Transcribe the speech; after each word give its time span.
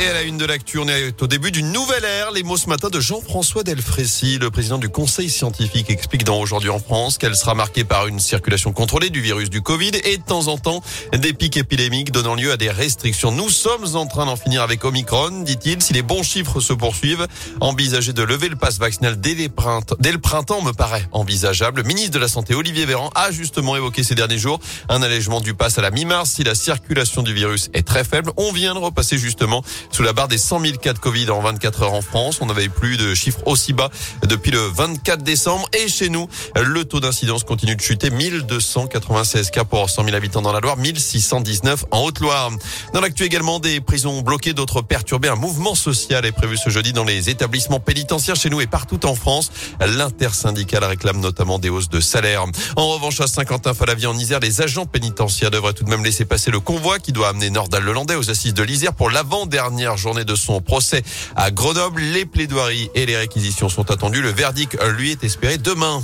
Et 0.00 0.08
à 0.08 0.14
la 0.14 0.22
une 0.22 0.38
de 0.38 0.46
l'actu, 0.46 0.78
on 0.78 0.88
est 0.88 1.20
au 1.20 1.26
début 1.26 1.50
d'une 1.50 1.72
nouvelle 1.72 2.06
ère. 2.06 2.30
Les 2.30 2.42
mots 2.42 2.56
ce 2.56 2.70
matin 2.70 2.88
de 2.88 3.00
Jean-François 3.00 3.64
Delfrécy, 3.64 4.38
le 4.38 4.50
président 4.50 4.78
du 4.78 4.88
Conseil 4.88 5.28
scientifique, 5.28 5.90
explique 5.90 6.24
dans 6.24 6.40
Aujourd'hui 6.40 6.70
en 6.70 6.78
France 6.78 7.18
qu'elle 7.18 7.36
sera 7.36 7.54
marquée 7.54 7.84
par 7.84 8.06
une 8.06 8.18
circulation 8.18 8.72
contrôlée 8.72 9.10
du 9.10 9.20
virus 9.20 9.50
du 9.50 9.60
Covid 9.60 9.90
et 10.04 10.16
de 10.16 10.22
temps 10.22 10.48
en 10.48 10.56
temps 10.56 10.82
des 11.12 11.34
pics 11.34 11.58
épidémiques 11.58 12.12
donnant 12.12 12.34
lieu 12.34 12.50
à 12.50 12.56
des 12.56 12.70
restrictions. 12.70 13.30
Nous 13.30 13.50
sommes 13.50 13.94
en 13.94 14.06
train 14.06 14.24
d'en 14.24 14.36
finir 14.36 14.62
avec 14.62 14.86
Omicron, 14.86 15.42
dit-il. 15.42 15.82
Si 15.82 15.92
les 15.92 16.00
bons 16.00 16.22
chiffres 16.22 16.60
se 16.60 16.72
poursuivent, 16.72 17.26
envisager 17.60 18.14
de 18.14 18.22
lever 18.22 18.48
le 18.48 18.56
passe 18.56 18.78
vaccinal 18.78 19.20
dès, 19.20 19.50
printemps, 19.50 19.96
dès 20.00 20.12
le 20.12 20.18
printemps 20.18 20.62
me 20.62 20.72
paraît 20.72 21.06
envisageable. 21.12 21.82
Le 21.82 21.86
ministre 21.86 22.12
de 22.12 22.20
la 22.20 22.28
Santé, 22.28 22.54
Olivier 22.54 22.86
Véran, 22.86 23.10
a 23.14 23.32
justement 23.32 23.76
évoqué 23.76 24.02
ces 24.02 24.14
derniers 24.14 24.38
jours 24.38 24.60
un 24.88 25.02
allègement 25.02 25.42
du 25.42 25.52
pass 25.52 25.76
à 25.76 25.82
la 25.82 25.90
mi-mars 25.90 26.30
si 26.30 26.42
la 26.42 26.54
circulation 26.54 27.22
du 27.22 27.34
virus 27.34 27.68
est 27.74 27.86
très 27.86 28.04
faible. 28.04 28.32
On 28.38 28.50
vient 28.50 28.72
de 28.72 28.78
repasser 28.78 29.18
justement 29.18 29.62
sous 29.90 30.02
la 30.02 30.12
barre 30.12 30.28
des 30.28 30.38
100 30.38 30.60
000 30.60 30.76
cas 30.78 30.92
de 30.92 30.98
Covid 30.98 31.30
en 31.30 31.40
24 31.40 31.82
heures 31.82 31.94
en 31.94 32.02
France. 32.02 32.38
On 32.40 32.46
n'avait 32.46 32.68
plus 32.68 32.96
de 32.96 33.14
chiffres 33.14 33.40
aussi 33.46 33.72
bas 33.72 33.90
depuis 34.26 34.50
le 34.50 34.60
24 34.60 35.22
décembre. 35.22 35.68
Et 35.72 35.88
chez 35.88 36.08
nous, 36.08 36.28
le 36.56 36.84
taux 36.84 37.00
d'incidence 37.00 37.44
continue 37.44 37.76
de 37.76 37.80
chuter. 37.80 38.10
1296 38.10 39.50
cas 39.50 39.64
pour 39.64 39.88
100 39.88 40.04
000 40.04 40.16
habitants 40.16 40.42
dans 40.42 40.52
la 40.52 40.60
Loire, 40.60 40.76
1619 40.76 41.86
en 41.90 42.04
Haute-Loire. 42.04 42.50
Dans 42.94 43.00
l'actu 43.00 43.24
également, 43.24 43.60
des 43.60 43.80
prisons 43.80 44.22
bloquées, 44.22 44.52
d'autres 44.52 44.82
perturbées. 44.82 45.28
Un 45.28 45.36
mouvement 45.36 45.74
social 45.74 46.24
est 46.24 46.32
prévu 46.32 46.56
ce 46.56 46.70
jeudi 46.70 46.92
dans 46.92 47.04
les 47.04 47.30
établissements 47.30 47.80
pénitentiaires 47.80 48.36
chez 48.36 48.50
nous 48.50 48.60
et 48.60 48.66
partout 48.66 49.06
en 49.06 49.14
France. 49.14 49.50
L'intersyndicale 49.80 50.84
réclame 50.84 51.20
notamment 51.20 51.58
des 51.58 51.68
hausses 51.68 51.88
de 51.88 52.00
salaire. 52.00 52.44
En 52.76 52.88
revanche, 52.88 53.20
à 53.20 53.26
Saint-Quentin-Falavier 53.26 54.06
en 54.06 54.16
Isère, 54.16 54.40
les 54.40 54.60
agents 54.60 54.86
pénitentiaires 54.86 55.50
devraient 55.50 55.72
tout 55.72 55.84
de 55.84 55.90
même 55.90 56.04
laisser 56.04 56.24
passer 56.24 56.50
le 56.50 56.60
convoi 56.60 56.98
qui 56.98 57.12
doit 57.12 57.28
amener 57.28 57.50
Nordal-Lelandais 57.50 58.14
aux 58.14 58.30
assises 58.30 58.54
de 58.54 58.62
l'Isère 58.62 58.94
pour 58.94 59.10
l'avant-dernière 59.10 59.69
journée 59.96 60.24
de 60.24 60.34
son 60.34 60.60
procès 60.60 61.02
à 61.36 61.50
Grenoble. 61.50 62.00
Les 62.00 62.24
plaidoiries 62.24 62.90
et 62.94 63.06
les 63.06 63.16
réquisitions 63.16 63.68
sont 63.68 63.90
attendues. 63.90 64.22
Le 64.22 64.30
verdict, 64.30 64.78
lui, 64.96 65.10
est 65.12 65.24
espéré 65.24 65.58
demain 65.58 66.02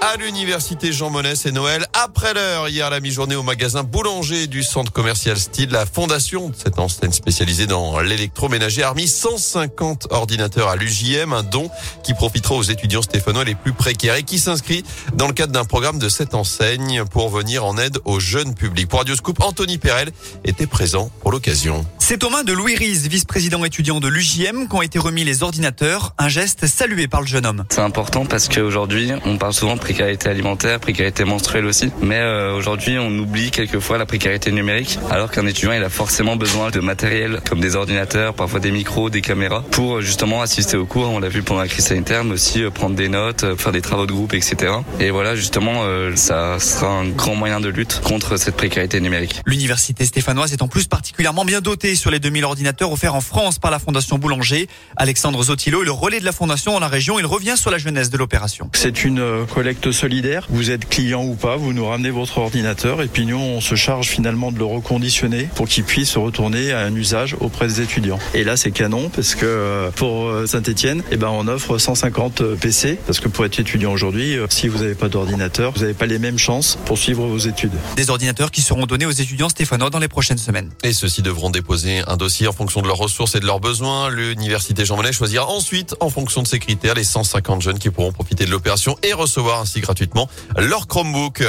à 0.00 0.16
l'université 0.16 0.92
Jean 0.92 1.10
Monnet, 1.10 1.34
et 1.44 1.52
Noël 1.52 1.86
après 1.92 2.32
l'heure. 2.32 2.68
Hier 2.68 2.86
à 2.86 2.90
la 2.90 3.00
mi-journée 3.00 3.34
au 3.34 3.42
magasin 3.42 3.82
Boulanger 3.82 4.46
du 4.46 4.62
centre 4.62 4.92
commercial 4.92 5.36
Style, 5.38 5.70
la 5.70 5.86
fondation 5.86 6.50
de 6.50 6.54
cette 6.56 6.78
enseigne 6.78 7.12
spécialisée 7.12 7.66
dans 7.66 7.98
l'électroménager 8.00 8.82
a 8.82 8.90
remis 8.90 9.08
150 9.08 10.08
ordinateurs 10.10 10.68
à 10.68 10.76
l'UJM, 10.76 11.32
un 11.32 11.42
don 11.42 11.70
qui 12.04 12.14
profitera 12.14 12.54
aux 12.54 12.62
étudiants 12.62 13.02
stéphanois 13.02 13.44
les 13.44 13.54
plus 13.54 13.72
précaires 13.72 14.14
et 14.14 14.22
qui 14.22 14.38
s'inscrit 14.38 14.84
dans 15.14 15.26
le 15.26 15.32
cadre 15.32 15.52
d'un 15.52 15.64
programme 15.64 15.98
de 15.98 16.08
cette 16.08 16.34
enseigne 16.34 17.04
pour 17.04 17.28
venir 17.28 17.64
en 17.64 17.76
aide 17.76 17.98
aux 18.04 18.20
jeunes 18.20 18.54
publics. 18.54 18.88
Pour 18.88 19.00
Radio 19.00 19.16
Scoop, 19.16 19.42
Anthony 19.42 19.78
Perel 19.78 20.12
était 20.44 20.66
présent 20.66 21.10
pour 21.20 21.32
l'occasion. 21.32 21.84
C'est 22.08 22.24
aux 22.24 22.30
mains 22.30 22.42
de 22.42 22.54
Louis 22.54 22.74
Riz, 22.74 23.06
vice-président 23.06 23.62
étudiant 23.66 24.00
de 24.00 24.08
l'UJM, 24.08 24.66
qu'ont 24.66 24.80
été 24.80 24.98
remis 24.98 25.24
les 25.24 25.42
ordinateurs, 25.42 26.14
un 26.16 26.30
geste 26.30 26.66
salué 26.66 27.06
par 27.06 27.20
le 27.20 27.26
jeune 27.26 27.44
homme. 27.44 27.66
C'est 27.68 27.82
important 27.82 28.24
parce 28.24 28.48
qu'aujourd'hui, 28.48 29.10
on 29.26 29.36
parle 29.36 29.52
souvent 29.52 29.74
de 29.74 29.80
précarité 29.80 30.30
alimentaire, 30.30 30.80
précarité 30.80 31.26
menstruelle 31.26 31.66
aussi. 31.66 31.90
Mais 32.00 32.16
euh, 32.16 32.56
aujourd'hui, 32.56 32.96
on 32.98 33.10
oublie 33.10 33.50
quelquefois 33.50 33.98
la 33.98 34.06
précarité 34.06 34.50
numérique, 34.52 34.98
alors 35.10 35.30
qu'un 35.30 35.46
étudiant, 35.46 35.72
il 35.72 35.84
a 35.84 35.90
forcément 35.90 36.36
besoin 36.36 36.70
de 36.70 36.80
matériel 36.80 37.42
comme 37.46 37.60
des 37.60 37.76
ordinateurs, 37.76 38.32
parfois 38.32 38.60
des 38.60 38.70
micros, 38.70 39.10
des 39.10 39.20
caméras, 39.20 39.62
pour 39.70 39.96
euh, 39.96 40.00
justement 40.00 40.40
assister 40.40 40.78
aux 40.78 40.86
cours. 40.86 41.10
On 41.10 41.18
l'a 41.18 41.28
vu 41.28 41.42
pendant 41.42 41.60
la 41.60 41.68
crise 41.68 41.88
sanitaire, 41.88 42.24
mais 42.24 42.32
aussi 42.32 42.62
euh, 42.62 42.70
prendre 42.70 42.96
des 42.96 43.10
notes, 43.10 43.44
faire 43.58 43.72
des 43.72 43.82
travaux 43.82 44.06
de 44.06 44.12
groupe, 44.12 44.32
etc. 44.32 44.72
Et 44.98 45.10
voilà, 45.10 45.36
justement, 45.36 45.82
ça 46.14 46.58
sera 46.58 46.88
un 46.88 47.08
grand 47.10 47.34
moyen 47.34 47.60
de 47.60 47.68
lutte 47.68 48.00
contre 48.02 48.38
cette 48.38 48.56
précarité 48.56 48.98
numérique. 48.98 49.42
L'université 49.44 50.06
stéphanoise 50.06 50.54
est 50.54 50.62
en 50.62 50.68
plus 50.68 50.86
particulièrement 50.86 51.44
bien 51.44 51.60
dotée 51.60 51.97
sur 51.98 52.10
les 52.10 52.18
2000 52.18 52.44
ordinateurs 52.44 52.92
offerts 52.92 53.14
en 53.14 53.20
France 53.20 53.58
par 53.58 53.70
la 53.70 53.78
Fondation 53.78 54.18
Boulanger. 54.18 54.68
Alexandre 54.96 55.42
Zotilo 55.42 55.82
est 55.82 55.86
le 55.86 55.92
relais 55.92 56.20
de 56.20 56.24
la 56.24 56.32
Fondation 56.32 56.72
dans 56.72 56.80
la 56.80 56.88
région. 56.88 57.18
Il 57.18 57.26
revient 57.26 57.56
sur 57.56 57.70
la 57.70 57.78
jeunesse 57.78 58.10
de 58.10 58.16
l'opération. 58.16 58.70
C'est 58.72 59.04
une 59.04 59.46
collecte 59.52 59.92
solidaire 59.92 60.38
vous 60.50 60.70
êtes 60.70 60.88
client 60.88 61.24
ou 61.24 61.34
pas, 61.34 61.56
vous 61.56 61.72
nous 61.72 61.86
ramenez 61.86 62.10
votre 62.10 62.38
ordinateur 62.38 63.02
et 63.02 63.06
puis 63.06 63.26
nous 63.26 63.38
on 63.38 63.60
se 63.60 63.74
charge 63.74 64.08
finalement 64.08 64.52
de 64.52 64.58
le 64.58 64.64
reconditionner 64.64 65.48
pour 65.54 65.68
qu'il 65.68 65.84
puisse 65.84 66.16
retourner 66.16 66.72
à 66.72 66.80
un 66.80 66.94
usage 66.94 67.36
auprès 67.40 67.66
des 67.68 67.80
étudiants. 67.80 68.18
Et 68.34 68.44
là 68.44 68.56
c'est 68.56 68.70
canon 68.70 69.10
parce 69.14 69.34
que 69.34 69.46
euh, 69.46 69.90
pour 69.90 70.28
euh, 70.28 70.46
Saint-Etienne, 70.46 71.02
eh 71.10 71.16
ben 71.16 71.28
on 71.28 71.46
offre 71.48 71.78
150 71.78 72.40
euh, 72.40 72.56
PC 72.56 72.98
parce 73.06 73.20
que 73.20 73.28
pour 73.28 73.44
être 73.44 73.58
étudiant 73.58 73.92
aujourd'hui, 73.92 74.36
si 74.50 74.68
vous 74.68 74.78
n'avez 74.78 74.94
pas 74.94 75.08
d'ordinateur, 75.08 75.72
vous 75.72 75.80
n'avez 75.80 75.94
pas 75.94 76.06
les 76.06 76.18
mêmes 76.18 76.38
chances 76.38 76.78
pour 76.84 76.98
suivre 76.98 77.26
vos 77.26 77.38
études. 77.38 77.72
Des 77.96 78.10
ordinateurs 78.10 78.50
qui 78.50 78.62
seront 78.62 78.86
donnés 78.86 79.06
aux 79.06 79.10
étudiants 79.10 79.48
stéphanois 79.48 79.90
dans 79.90 79.98
les 79.98 80.08
prochaines 80.08 80.38
semaines. 80.38 80.70
Et 80.82 80.92
ceux-ci 80.92 81.22
devront 81.22 81.50
déposer 81.50 81.87
un 82.06 82.16
dossier 82.16 82.46
en 82.48 82.52
fonction 82.52 82.82
de 82.82 82.86
leurs 82.86 82.98
ressources 82.98 83.34
et 83.34 83.40
de 83.40 83.46
leurs 83.46 83.60
besoins. 83.60 84.10
L'université 84.10 84.84
Jean 84.84 84.96
Monnet 84.96 85.12
choisira 85.12 85.46
ensuite, 85.48 85.94
en 86.00 86.10
fonction 86.10 86.42
de 86.42 86.46
ses 86.46 86.58
critères, 86.58 86.94
les 86.94 87.04
150 87.04 87.62
jeunes 87.62 87.78
qui 87.78 87.90
pourront 87.90 88.12
profiter 88.12 88.44
de 88.44 88.50
l'opération 88.50 88.96
et 89.02 89.12
recevoir 89.12 89.60
ainsi 89.60 89.80
gratuitement 89.80 90.28
leur 90.56 90.86
Chromebook. 90.86 91.44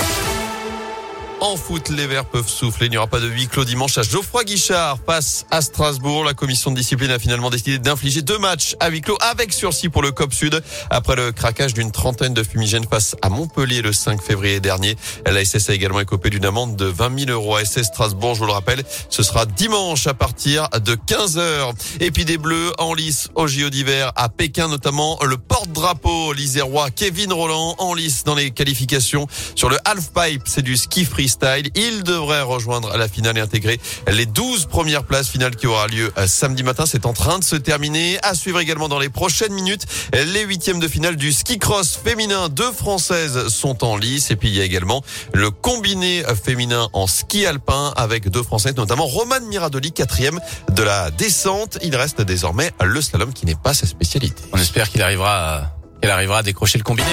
En 1.41 1.55
foot, 1.55 1.87
les 1.87 2.05
Verts 2.05 2.25
peuvent 2.25 2.49
souffler. 2.49 2.87
Il 2.87 2.89
n'y 2.89 2.97
aura 2.97 3.07
pas 3.07 3.21
de 3.21 3.27
huis 3.27 3.47
clos 3.47 3.63
dimanche 3.63 3.97
à 3.97 4.03
Geoffroy 4.03 4.43
Guichard 4.43 4.99
passe 4.99 5.45
à 5.51 5.61
Strasbourg. 5.61 6.25
La 6.25 6.33
commission 6.33 6.69
de 6.69 6.75
discipline 6.75 7.11
a 7.11 7.19
finalement 7.19 7.49
décidé 7.49 7.79
d'infliger 7.79 8.21
deux 8.21 8.37
matchs 8.37 8.75
à 8.81 8.89
huis 8.89 8.99
clos 8.99 9.17
avec 9.21 9.53
sursis 9.53 9.87
pour 9.87 10.01
le 10.01 10.11
COP 10.11 10.33
Sud 10.33 10.61
après 10.89 11.15
le 11.15 11.31
craquage 11.31 11.73
d'une 11.73 11.91
trentaine 11.91 12.33
de 12.33 12.43
fumigènes 12.43 12.85
face 12.85 13.15
à 13.21 13.29
Montpellier 13.29 13.81
le 13.81 13.93
5 13.93 14.21
février 14.21 14.59
dernier. 14.59 14.97
La 15.25 15.43
SS 15.43 15.69
a 15.69 15.73
également 15.73 16.01
écopé 16.01 16.29
d'une 16.29 16.45
amende 16.45 16.75
de 16.75 16.85
20 16.85 17.19
000 17.27 17.31
euros 17.31 17.55
à 17.55 17.63
SS 17.63 17.85
Strasbourg. 17.85 18.35
Je 18.35 18.41
vous 18.41 18.47
le 18.47 18.51
rappelle, 18.51 18.83
ce 19.09 19.23
sera 19.23 19.45
dimanche 19.45 20.07
à 20.07 20.13
partir 20.13 20.67
de 20.83 20.95
15 20.95 21.37
heures. 21.37 21.73
Et 22.01 22.11
puis 22.11 22.25
Bleus 22.37 22.73
en 22.77 22.93
lice 22.93 23.29
au 23.35 23.47
JO 23.47 23.69
d'hiver 23.69 24.11
à 24.17 24.27
Pékin, 24.27 24.67
notamment 24.67 25.17
le 25.23 25.37
porte-drapeau 25.37 26.33
lisérois 26.33 26.91
Kevin 26.91 27.31
Roland 27.31 27.75
en 27.77 27.93
lice 27.93 28.25
dans 28.25 28.35
les 28.35 28.51
qualifications 28.51 29.27
sur 29.55 29.69
le 29.69 29.77
half-pipe. 29.85 30.43
C'est 30.45 30.61
du 30.61 30.75
ski 30.75 31.05
free 31.05 31.28
il 31.75 32.03
devrait 32.03 32.41
rejoindre 32.41 32.95
la 32.97 33.07
finale 33.07 33.37
et 33.37 33.41
intégrer 33.41 33.79
les 34.07 34.25
12 34.25 34.65
premières 34.65 35.03
places 35.03 35.29
finales 35.29 35.55
qui 35.55 35.67
aura 35.67 35.87
lieu 35.87 36.11
euh, 36.17 36.27
samedi 36.27 36.63
matin. 36.63 36.85
C'est 36.85 37.05
en 37.05 37.13
train 37.13 37.39
de 37.39 37.43
se 37.43 37.55
terminer. 37.55 38.17
À 38.23 38.33
suivre 38.33 38.59
également 38.59 38.89
dans 38.89 38.99
les 38.99 39.09
prochaines 39.09 39.53
minutes 39.53 39.85
les 40.13 40.43
huitièmes 40.43 40.79
de 40.79 40.87
finale 40.87 41.15
du 41.15 41.31
ski 41.31 41.59
cross 41.59 41.97
féminin. 42.03 42.49
Deux 42.49 42.71
Françaises 42.71 43.47
sont 43.47 43.83
en 43.83 43.95
lice. 43.97 44.31
Et 44.31 44.35
puis 44.35 44.49
il 44.49 44.55
y 44.55 44.61
a 44.61 44.63
également 44.63 45.03
le 45.33 45.51
combiné 45.51 46.23
féminin 46.43 46.89
en 46.93 47.07
ski 47.07 47.45
alpin 47.45 47.93
avec 47.95 48.29
deux 48.29 48.43
Françaises, 48.43 48.75
notamment 48.75 49.05
Romane 49.05 49.45
Miradoli, 49.47 49.91
quatrième 49.91 50.39
de 50.71 50.83
la 50.83 51.11
descente. 51.11 51.77
Il 51.83 51.95
reste 51.95 52.21
désormais 52.21 52.71
le 52.83 53.01
slalom 53.01 53.33
qui 53.33 53.45
n'est 53.45 53.55
pas 53.55 53.73
sa 53.73 53.85
spécialité. 53.85 54.43
On 54.53 54.57
espère 54.57 54.89
qu'il 54.89 55.01
arrivera, 55.01 55.75
qu'elle 56.01 56.11
arrivera 56.11 56.39
à 56.39 56.43
décrocher 56.43 56.77
le 56.77 56.83
combiné. 56.83 57.09